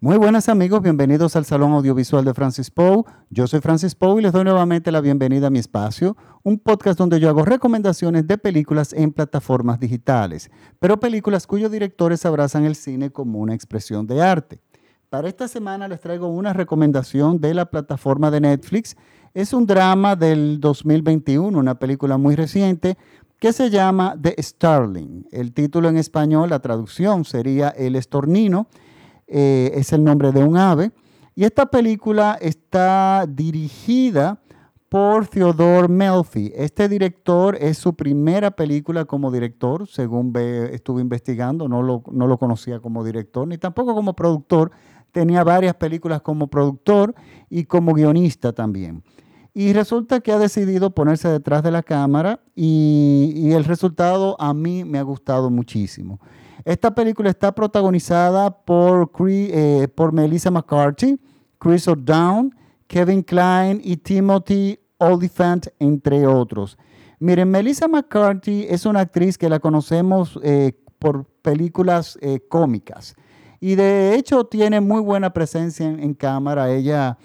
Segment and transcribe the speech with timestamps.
[0.00, 3.02] Muy buenas amigos, bienvenidos al Salón Audiovisual de Francis Poe.
[3.30, 6.96] Yo soy Francis Poe y les doy nuevamente la bienvenida a mi espacio, un podcast
[6.96, 12.76] donde yo hago recomendaciones de películas en plataformas digitales, pero películas cuyos directores abrazan el
[12.76, 14.60] cine como una expresión de arte.
[15.10, 18.96] Para esta semana les traigo una recomendación de la plataforma de Netflix.
[19.34, 22.96] Es un drama del 2021, una película muy reciente
[23.40, 25.26] que se llama The Starling.
[25.32, 28.68] El título en español, la traducción sería El Estornino
[29.28, 30.90] eh, es el nombre de un ave.
[31.34, 34.40] Y esta película está dirigida
[34.88, 36.52] por Theodore Melfi.
[36.54, 42.38] Este director es su primera película como director, según estuve investigando, no lo, no lo
[42.38, 44.70] conocía como director, ni tampoco como productor.
[45.12, 47.14] Tenía varias películas como productor
[47.48, 49.02] y como guionista también.
[49.60, 54.84] Y resulta que ha decidido ponerse detrás de la cámara y, el resultado a mí
[54.84, 56.20] me ha gustado muchísimo.
[56.64, 61.18] Esta película está protagonizada por, eh, Melissa McCarthy,
[61.58, 62.54] Chris O'Down,
[62.86, 66.78] Kevin Klein y Timothy Olyphant, entre otros.
[67.18, 73.16] Miren, Melissa McCarthy es una actriz que la conocemos eh, por películas eh, cómicas
[73.60, 76.70] y de hecho tiene muy buena presencia en, cámara.
[76.70, 77.18] Ella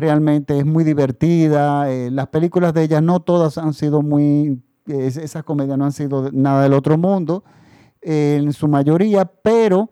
[0.00, 1.86] realmente es muy divertida.
[2.10, 6.62] las películas de ella no todas han sido muy, esas comedias no han sido nada
[6.62, 7.44] del otro mundo
[8.00, 9.90] en su mayoría, pero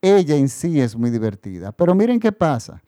[0.00, 1.72] ella en sí es muy divertida.
[1.72, 2.82] Pero miren qué pasa.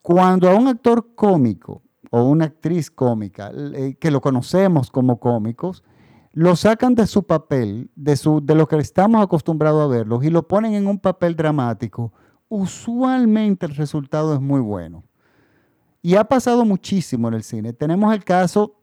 [0.00, 5.82] Cuando a un actor cómico o una actriz cómica, eh, que lo conocemos como cómicos,
[6.32, 10.30] lo sacan de su papel, de, su, de lo que estamos acostumbrados a verlos, y
[10.30, 12.12] lo ponen en un papel dramático,
[12.48, 15.04] usualmente el resultado es muy bueno.
[16.02, 17.72] Y ha pasado muchísimo en el cine.
[17.72, 18.74] Tenemos el caso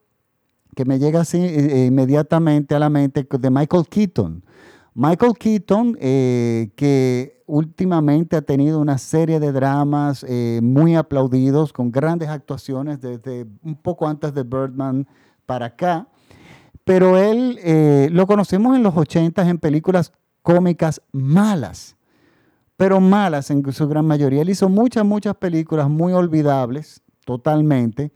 [0.75, 4.43] que me llega así eh, inmediatamente a la mente de Michael Keaton.
[4.93, 11.91] Michael Keaton, eh, que últimamente ha tenido una serie de dramas eh, muy aplaudidos, con
[11.91, 15.07] grandes actuaciones desde un poco antes de Birdman
[15.45, 16.07] para acá,
[16.85, 17.59] pero él
[18.11, 21.95] lo conocemos en los 80 en películas cómicas malas,
[22.77, 24.41] pero malas en su gran mayoría.
[24.41, 28.11] Él hizo muchas, muchas películas muy olvidables, totalmente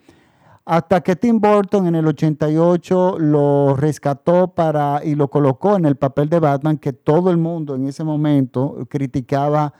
[0.65, 5.97] hasta que Tim Burton en el 88 lo rescató para y lo colocó en el
[5.97, 9.73] papel de Batman, que todo el mundo en ese momento criticaba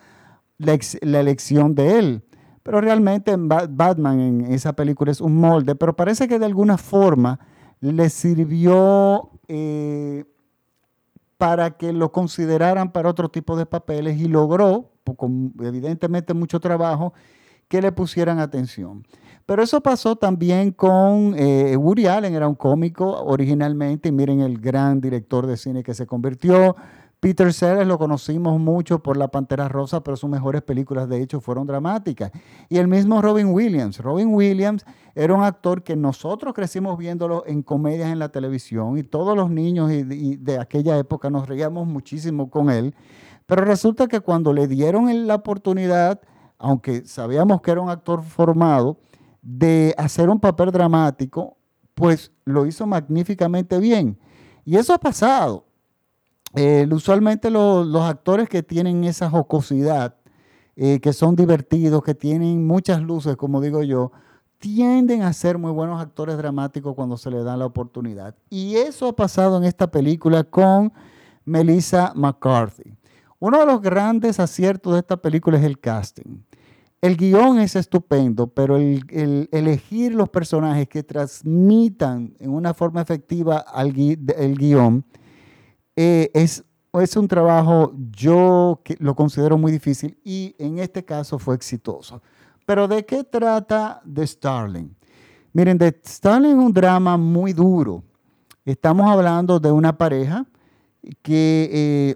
[0.58, 0.78] la,
[1.20, 2.24] elección de él.
[2.64, 7.40] Pero realmente Batman en esa película es un molde, pero parece que de alguna forma
[7.80, 10.26] le sirvió eh,
[11.38, 17.14] para que lo consideraran para otro tipo de papeles y logró, con evidentemente mucho trabajo,
[17.74, 19.04] que le pusieran atención.
[19.48, 24.60] Pero eso pasó también con eh, Woody Allen, era un cómico originalmente, y miren el
[24.60, 26.76] gran director de cine que se convirtió.
[27.20, 31.42] Peter Sellers lo conocimos mucho por La Pantera Rosa, pero sus mejores películas de hecho
[31.42, 32.30] fueron dramáticas.
[32.70, 33.98] Y el mismo Robin Williams.
[33.98, 34.86] Robin Williams
[35.16, 39.50] era un actor que nosotros crecimos viéndolo en comedias en la televisión y todos los
[39.50, 42.94] niños de aquella época nos reíamos muchísimo con él.
[43.48, 46.22] Pero resulta que cuando le dieron la oportunidad,
[46.64, 48.98] aunque sabíamos que era un actor formado,
[49.42, 51.58] de hacer un papel dramático,
[51.94, 54.18] pues lo hizo magníficamente bien.
[54.64, 55.66] Y eso ha pasado.
[56.90, 60.16] usualmente los actores que tienen esa jocosidad,
[60.78, 64.14] eh, que son divertidos, que tienen muchas luces, como digo yo,
[64.58, 68.36] tienden a ser muy buenos actores dramáticos cuando se les da la oportunidad.
[68.50, 70.94] Y eso ha pasado en esta película con
[71.44, 72.96] Melissa McCarthy.
[73.40, 76.44] Uno de los grandes aciertos de esta película es el casting.
[77.04, 83.66] El guion es estupendo, pero el, elegir los personajes que transmitan en una forma efectiva
[83.76, 85.04] el guion
[85.98, 86.64] eh, es,
[87.18, 92.22] un trabajo, yo lo considero muy difícil y en este caso fue exitoso.
[92.66, 94.96] Pero ¿de qué trata The Starling?
[95.52, 98.02] Miren, The Starling es un drama muy duro.
[98.64, 100.46] Estamos hablando de una pareja
[101.22, 102.16] que, eh,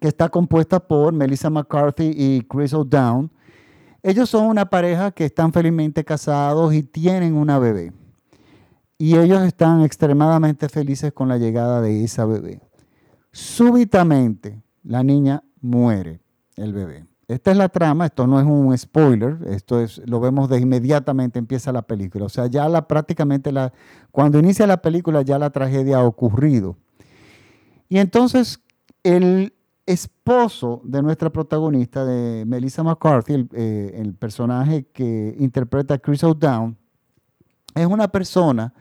[0.00, 3.32] que está compuesta por Melissa McCarthy y Chris O'Down
[4.06, 7.92] ellos son una pareja que están felizmente casados y tienen una bebé.
[8.98, 12.60] Y ellos están extremadamente felices con la llegada de esa bebé.
[13.32, 16.20] Súbitamente, la niña muere,
[16.54, 17.04] el bebé.
[17.26, 21.40] Esta es la trama, esto no es un spoiler, esto es, lo vemos de inmediatamente
[21.40, 22.26] empieza la película.
[22.26, 23.72] O sea, ya la prácticamente la,
[24.12, 26.76] cuando inicia la película ya la tragedia ha ocurrido.
[27.88, 28.60] Y entonces
[29.02, 29.55] el,
[29.86, 36.76] esposo de nuestra protagonista, de Melissa McCarthy, eh, el, personaje que interpreta Chris O'Down,
[37.74, 38.74] es una persona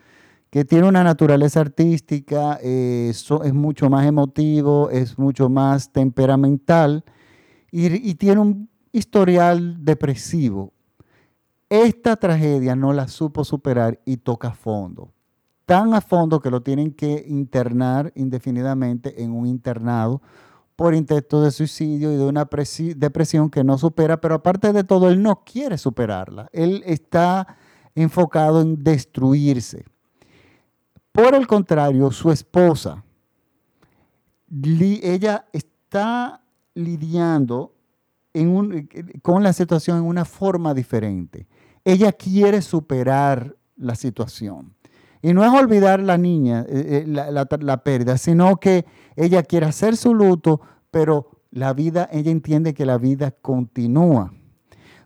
[0.50, 7.04] que tiene una naturaleza artística, eh, es mucho más emotivo, es mucho más temperamental
[7.72, 10.72] y, tiene un, historial depresivo.
[11.70, 15.12] Esta tragedia no la supo superar y toca fondo.
[15.66, 20.22] Tan a fondo que lo tienen que internar indefinidamente en un internado
[20.76, 22.48] por intento de suicidio y de una
[22.96, 26.50] depresión que no supera, pero aparte de todo, él no quiere superarla.
[26.52, 27.58] Él está
[27.96, 29.86] enfocado en destruirse.
[31.12, 33.06] Por el contrario, su esposa,
[34.52, 36.42] ella está
[36.74, 37.74] lidiando
[39.22, 41.48] con la situación en una forma diferente.
[41.86, 44.75] Ella quiere superar la situación.
[45.26, 48.86] Y no es olvidar la niña, eh, eh, la, pérdida, sino que
[49.16, 50.62] ella quiere hacer su luto,
[50.92, 54.32] pero la vida, ella entiende que la vida continúa.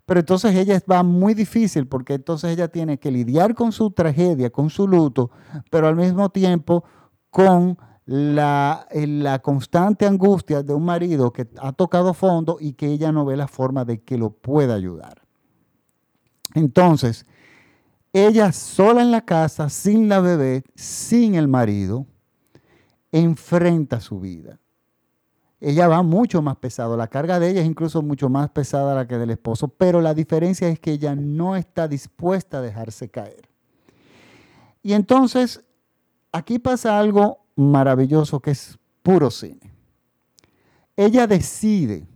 [0.06, 4.50] Pero entonces ella va muy difícil porque entonces ella tiene que lidiar con su tragedia,
[4.50, 5.32] con su luto,
[5.72, 6.84] pero al mismo tiempo
[7.30, 13.14] con la, la, constante angustia de un marido que ha tocado fondo y que ella
[13.14, 15.22] no ve la forma de que lo pueda ayudar.
[16.56, 17.26] Entonces,
[18.14, 22.06] ella sola en la casa, sin la bebé, sin el marido,
[23.12, 24.60] enfrenta su vida.
[25.62, 29.08] Ella va mucho más pesado, la carga de ella es incluso mucho más pesada la
[29.08, 33.50] que del esposo, pero la diferencia es que ella no está dispuesta a dejarse caer.
[34.82, 35.62] Y entonces,
[36.32, 39.74] aquí pasa algo maravilloso que es puro cine.
[40.96, 42.08] Ella decide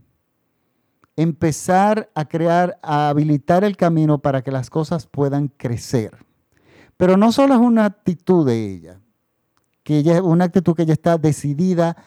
[1.16, 6.18] empezar a crear, a habilitar el camino para que las cosas puedan crecer.
[6.98, 9.00] Pero no solo es una actitud de ella,
[9.84, 11.98] que ella es una actitud que ella está decidida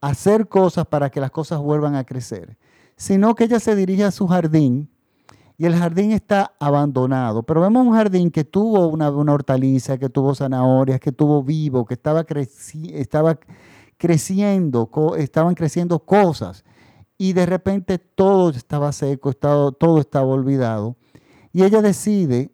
[0.00, 2.56] a hacer cosas para que las cosas vuelvan a crecer,
[2.96, 4.90] sino que ella se dirige a su jardín
[5.60, 7.42] y el jardín está abandonado.
[7.42, 11.92] Pero vemos un jardín que tuvo una, hortaliza, que tuvo zanahorias, que tuvo vivo, que
[11.92, 12.24] estaba,
[13.98, 16.64] creciendo, estaban creciendo cosas.
[17.22, 20.96] Y de repente todo estaba seco, todo estaba olvidado.
[21.52, 22.50] Y ella decide,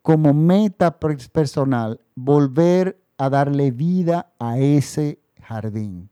[0.00, 6.08] como meta personal, volver a darle vida a ese jardín.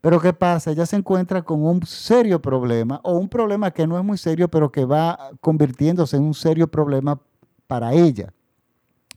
[0.00, 0.70] Pero ¿qué pasa?
[0.70, 4.46] Ella se encuentra con un serio problema o un problema que no es muy serio,
[4.46, 7.20] pero que va convirtiéndose en un serio problema
[7.66, 8.32] para ella.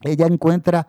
[0.00, 0.88] Ella encuentra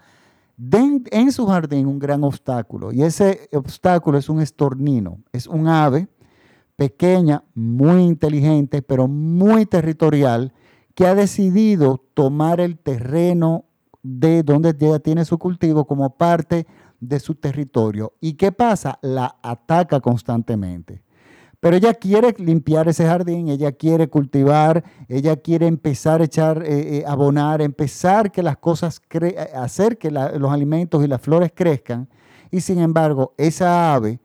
[0.57, 6.07] en su jardín un gran obstáculo y ese obstáculo es un estornino, es un ave
[6.75, 10.53] pequeña, muy inteligente, pero muy territorial,
[10.95, 13.65] que ha decidido tomar el terreno
[14.03, 16.67] de donde ella tiene su cultivo como parte
[16.99, 18.13] de su territorio.
[18.19, 18.99] ¿Y qué pasa?
[19.01, 21.03] La ataca constantemente.
[21.59, 26.97] Pero ella quiere limpiar ese jardín, ella quiere cultivar, ella quiere empezar a echar, eh,
[26.97, 29.01] eh, abonar, empezar que las cosas,
[29.55, 32.09] hacer que los alimentos y las flores crezcan.
[32.51, 34.19] Y sin embargo, esa ave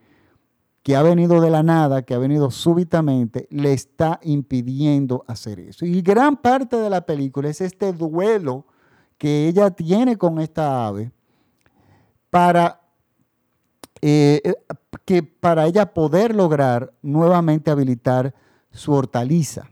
[0.88, 5.84] que ha venido de la nada, que ha venido súbitamente, le está impidiendo hacer eso.
[5.84, 8.64] Y gran parte de la película es este duelo
[9.18, 11.12] que ella tiene con esta ave
[12.30, 12.80] para,
[14.00, 14.54] eh, eh,
[15.04, 18.34] que para ella poder lograr nuevamente habilitar
[18.70, 19.68] su hortaliza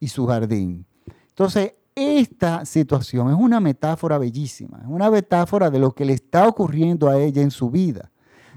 [0.00, 0.86] y su jardín.
[1.28, 6.48] Entonces, esta situación es una metáfora bellísima, es una metáfora de lo que le está
[6.48, 8.10] ocurriendo a ella en su vida,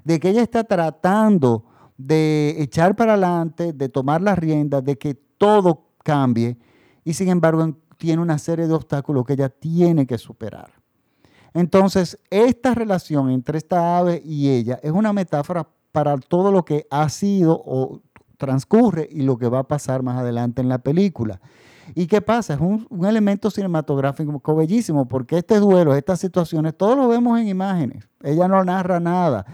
[0.08, 1.66] de que ella está tratando
[1.98, 6.58] de echar para adelante, de tomar las riendas, de que todo cambie
[7.04, 10.72] y sin embargo tiene una serie de obstáculos que ella tiene que superar.
[11.54, 16.88] Entonces, esta relación entre esta ave y ella es una metáfora para todo lo que
[16.90, 18.00] ha sido o
[18.38, 21.42] transcurre y lo que va a pasar más adelante en la película.
[21.96, 22.54] ¿Y qué pasa?
[22.54, 28.08] Es un, elemento cinematográfico bellísimo, porque este duelo, estas situaciones, todos lo vemos en imágenes.
[28.24, 29.46] Ella no narra nada.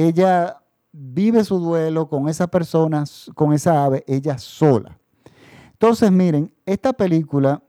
[0.00, 0.62] Ella
[0.92, 4.98] vive su duelo con esa persona, con esa ave, ella sola.
[5.72, 7.62] Entonces, miren, esta película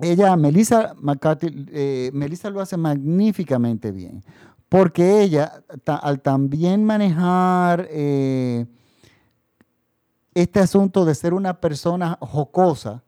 [0.00, 4.24] ella, Melissa McCarthy, eh, Melissa lo hace magníficamente bien,
[4.68, 8.66] porque ella, al también manejar eh,
[10.34, 13.03] este asunto de ser una persona jocosa,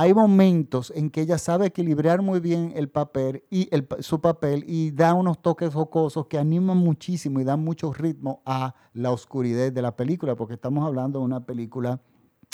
[0.00, 4.92] hay momentos en que ella sabe equilibrar muy bien el papel y su papel y
[4.92, 9.82] da unos toques jocosos que animan muchísimo y dan mucho ritmo a la oscuridad de
[9.82, 12.00] la película, porque estamos hablando de una película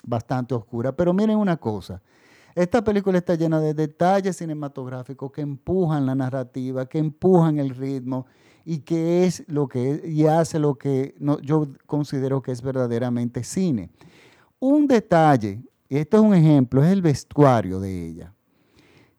[0.05, 0.97] bastante oscura.
[0.97, 2.03] Pero miren una cosa,
[2.57, 8.27] esta película está llena de detalles cinematográficos que empujan la narrativa, que empujan el ritmo
[8.65, 13.89] y que es lo que y hace lo que yo considero que es verdaderamente cine.
[14.59, 18.33] Un detalle, y esto es un ejemplo, es el vestuario de ella.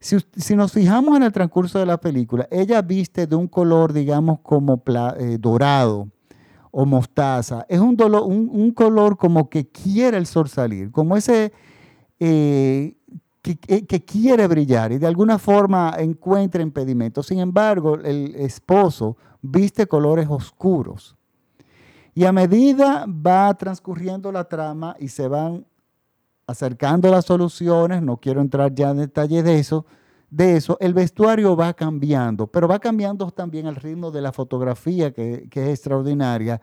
[0.00, 4.38] Si, nos fijamos en el transcurso de la película, ella viste de un color, digamos,
[4.40, 4.80] como
[5.18, 6.08] eh, dorado
[6.70, 7.66] o mostaza.
[7.68, 7.96] Es un,
[8.74, 11.52] color como que quiere el sol salir, como ese
[12.20, 12.94] eh,
[13.42, 17.26] que, quiere brillar y de alguna forma encuentra impedimentos.
[17.26, 21.16] Sin embargo, el esposo viste colores oscuros.
[22.14, 25.64] Y a medida va transcurriendo la trama y se van
[26.48, 29.84] acercando las soluciones, no quiero entrar ya en detalle de eso,
[30.30, 35.12] de eso, el vestuario va cambiando, pero va cambiando también al ritmo de la fotografía,
[35.12, 36.60] que, es extraordinaria.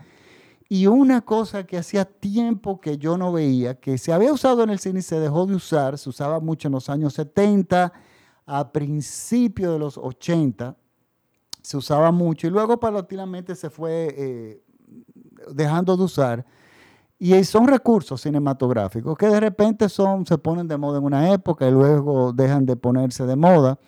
[0.68, 4.72] Y una cosa que hacía tiempo que yo no veía, que se había usado en
[4.72, 7.94] el cine y se dejó de usar, se usaba mucho en los años 70,
[8.48, 10.76] a principios de los 80,
[11.62, 14.64] se usaba mucho y luego paulatinamente se fue eh,
[15.54, 16.46] dejando de usar.
[17.26, 21.68] Y son recursos cinematográficos que de repente son, se ponen de moda en una época
[21.68, 23.80] y luego dejan de ponerse de moda.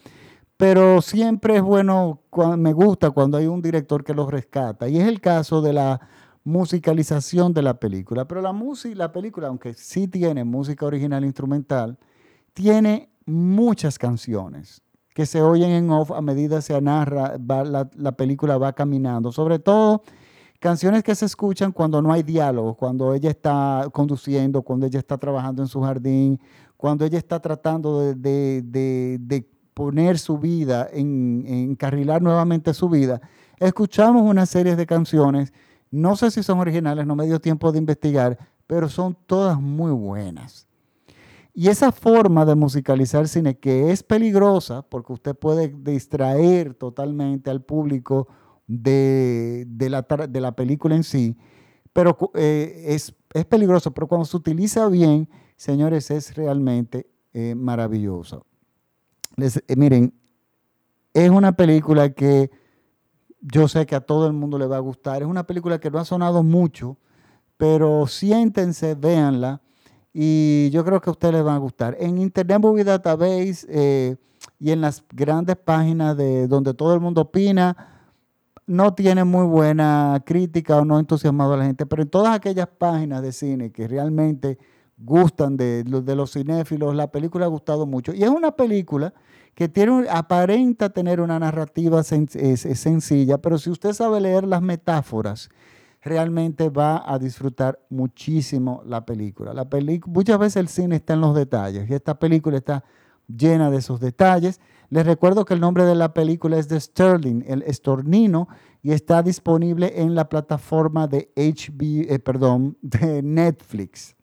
[0.57, 2.23] Pero siempre es bueno,
[2.57, 4.89] me gusta cuando hay un director que los rescata.
[4.89, 6.01] Y es el caso de la
[6.45, 8.27] musicalización de la película.
[8.27, 8.55] Pero la
[8.95, 11.99] la película, aunque sí tiene música original instrumental,
[12.53, 14.81] tiene muchas canciones
[15.13, 19.31] que se oyen en off a medida se narra, la, la película va caminando.
[19.31, 20.01] Sobre todo
[20.59, 25.17] Canciones que se escuchan cuando no hay diálogo, cuando ella está conduciendo, cuando ella está
[25.17, 26.39] trabajando en su jardín,
[26.75, 29.45] cuando ella está tratando de,
[29.75, 33.21] poner su vida, en, encarrilar nuevamente su vida.
[33.59, 35.53] Escuchamos una serie de canciones,
[35.91, 39.91] no sé si son originales, no me dio tiempo de investigar, pero son todas muy
[39.91, 40.67] buenas.
[41.53, 47.61] Y esa forma de musicalizar cine que es peligrosa, porque usted puede distraer totalmente al
[47.61, 48.27] público
[48.67, 51.37] de, la, de la, película en sí,
[51.93, 58.45] pero eh, es, es, peligroso, pero cuando se utiliza bien, señores, es realmente eh, maravilloso.
[59.37, 60.13] Eh, miren,
[61.13, 62.51] es una película que
[63.39, 65.89] yo sé que a todo el mundo le va a gustar, es una película que
[65.89, 66.97] no ha sonado mucho,
[67.55, 69.61] pero siéntense, véanla,
[70.13, 71.95] y yo creo que a ustedes les va a gustar.
[71.99, 74.17] En Internet Movie Database
[74.59, 77.96] y en las grandes páginas de donde todo el mundo opina,
[78.67, 82.67] no tiene muy buena crítica o no entusiasmado a la gente, pero en todas aquellas
[82.67, 84.57] páginas de cine que realmente
[84.97, 88.13] gustan de, de los cinéfilos, la película ha gustado mucho.
[88.13, 89.13] Y es una película
[89.55, 95.49] que tiene, aparenta tener una narrativa sencilla, pero si usted sabe leer las metáforas,
[96.01, 99.53] realmente va a disfrutar muchísimo la película.
[99.53, 99.67] La
[100.05, 102.83] muchas veces el cine está en los detalles y esta película está
[103.27, 104.59] llena de esos detalles.
[104.89, 108.47] Les recuerdo que el nombre de la película es The Sterling, el estornino,
[108.81, 114.15] y está disponible en la plataforma de HBO, eh, de Netflix.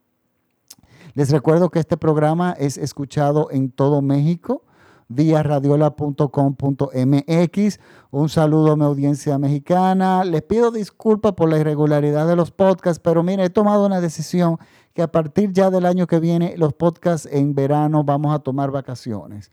[1.14, 4.63] Les recuerdo que este programa es escuchado en todo México
[5.08, 7.80] vía radiola.com.mx.
[8.10, 10.24] Un saludo a mi audiencia mexicana.
[10.24, 14.58] Les pido disculpas por la irregularidad de los podcasts, pero mire, he tomado una decisión
[14.94, 18.70] que a partir ya del año que viene, los podcasts en verano vamos a tomar
[18.70, 19.50] vacaciones.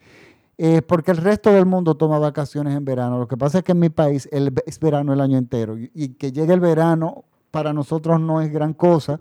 [0.63, 3.17] Eh, porque el resto del mundo toma vacaciones en verano.
[3.17, 6.31] Lo que pasa es que en mi país es verano el año entero y, que
[6.31, 9.19] llegue el verano para nosotros no es gran cosa,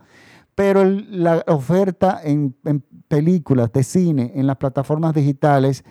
[0.54, 2.54] pero la oferta en,
[3.08, 5.82] películas de cine, en las plataformas digitales,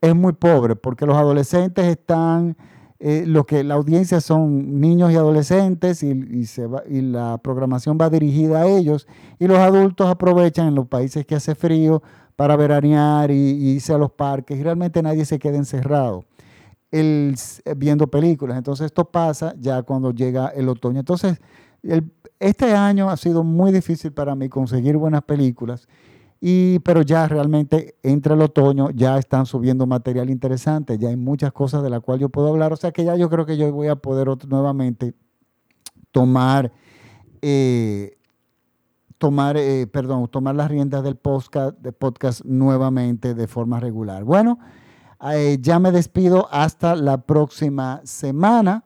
[0.00, 2.56] es muy pobre porque los adolescentes están,
[2.98, 7.98] eh, lo que la audiencia son niños y adolescentes y, se va, y la programación
[8.00, 9.06] va dirigida a ellos
[9.38, 12.02] y los adultos aprovechan en los países que hace frío
[12.36, 16.24] para veranear y, irse a los parques y realmente nadie se queda encerrado
[16.90, 17.34] el,
[17.76, 18.56] viendo películas.
[18.56, 21.00] Entonces esto pasa ya cuando llega el otoño.
[21.00, 21.38] Entonces
[22.40, 25.88] este año ha sido muy difícil para mí conseguir buenas películas,
[26.40, 31.52] y, pero ya realmente entra el otoño, ya están subiendo material interesante, ya hay muchas
[31.52, 33.72] cosas de las cuales yo puedo hablar, o sea que ya yo creo que yo
[33.72, 35.14] voy a poder nuevamente
[36.12, 36.72] tomar
[37.42, 38.18] eh,
[39.18, 44.24] tomar, eh, perdón, tomar las riendas del podcast, de podcast nuevamente de forma regular.
[44.24, 44.58] Bueno,
[45.32, 48.84] eh, ya me despido hasta la próxima semana.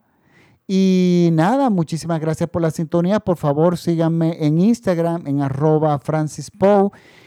[0.66, 3.20] Y nada, muchísimas gracias por la sintonía.
[3.20, 6.50] Por favor, síganme en Instagram, en arroba Francis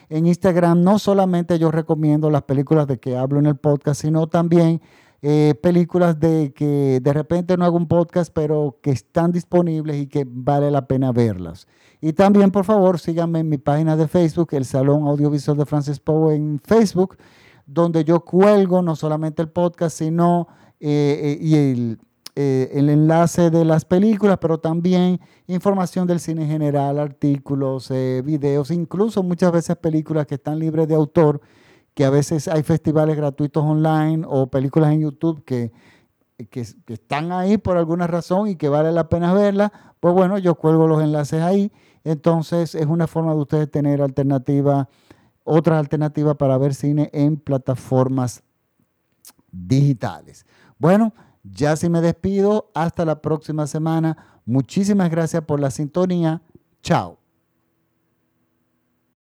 [0.09, 4.27] En Instagram no solamente yo recomiendo las películas de que hablo en el podcast, sino
[4.27, 4.81] también
[5.21, 10.07] eh, películas de que de repente no hago un podcast, pero que están disponibles y
[10.07, 11.67] que vale la pena verlas.
[11.99, 15.99] Y también, por favor, síganme en mi página de Facebook, el Salón Audiovisual de Francis
[15.99, 17.17] Poe en Facebook,
[17.65, 20.47] donde yo cuelgo no solamente el podcast, sino
[20.79, 21.99] eh, eh, y el,
[22.35, 28.71] eh, el, enlace de las películas, pero también información del cine en general, artículos, videos,
[28.71, 31.41] incluso muchas veces películas que están libres de autor,
[31.93, 35.71] que a veces hay festivales gratuitos online o películas en YouTube que,
[36.37, 39.71] que, que están ahí por alguna razón y que vale la pena verlas
[40.05, 41.71] pues bueno, yo cuelgo los enlaces ahí.
[42.03, 44.87] Entonces es una forma de ustedes tener alternativa,
[45.43, 48.43] otras alternativas para ver cine en plataformas
[49.51, 50.45] digitales.
[50.77, 51.11] Bueno,
[51.51, 54.41] ya si me despido, hasta la próxima semana.
[54.45, 56.41] Muchísimas gracias por la sintonía.
[56.81, 57.24] Chao.